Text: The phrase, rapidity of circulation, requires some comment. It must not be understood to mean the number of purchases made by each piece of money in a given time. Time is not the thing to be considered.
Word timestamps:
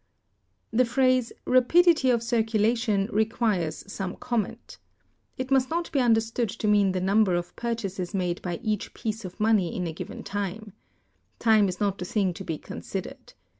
The 0.71 0.83
phrase, 0.83 1.31
rapidity 1.45 2.09
of 2.09 2.23
circulation, 2.23 3.07
requires 3.13 3.83
some 3.85 4.15
comment. 4.15 4.79
It 5.37 5.51
must 5.51 5.69
not 5.69 5.91
be 5.91 5.99
understood 5.99 6.49
to 6.49 6.67
mean 6.67 6.93
the 6.93 6.99
number 6.99 7.35
of 7.35 7.55
purchases 7.55 8.11
made 8.11 8.41
by 8.41 8.59
each 8.63 8.95
piece 8.95 9.25
of 9.25 9.39
money 9.39 9.75
in 9.75 9.85
a 9.85 9.93
given 9.93 10.23
time. 10.23 10.73
Time 11.37 11.69
is 11.69 11.79
not 11.79 11.99
the 11.99 12.05
thing 12.05 12.33
to 12.33 12.43
be 12.43 12.57
considered. 12.57 13.33